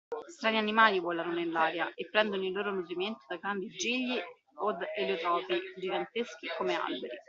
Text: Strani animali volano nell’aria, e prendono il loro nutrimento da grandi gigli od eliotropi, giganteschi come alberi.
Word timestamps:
Strani 0.33 0.57
animali 0.57 0.99
volano 0.99 1.31
nell’aria, 1.31 1.93
e 1.93 2.09
prendono 2.09 2.43
il 2.43 2.51
loro 2.51 2.71
nutrimento 2.73 3.23
da 3.27 3.35
grandi 3.37 3.67
gigli 3.67 4.19
od 4.55 4.81
eliotropi, 4.97 5.61
giganteschi 5.77 6.47
come 6.57 6.73
alberi. 6.73 7.19